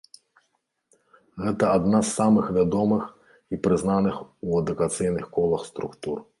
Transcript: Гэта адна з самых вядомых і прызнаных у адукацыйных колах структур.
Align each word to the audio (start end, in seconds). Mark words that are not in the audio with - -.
Гэта 1.43 1.63
адна 1.81 1.99
з 2.07 2.11
самых 2.19 2.45
вядомых 2.57 3.03
і 3.53 3.61
прызнаных 3.69 4.15
у 4.45 4.49
адукацыйных 4.65 5.33
колах 5.41 5.61
структур. 5.73 6.17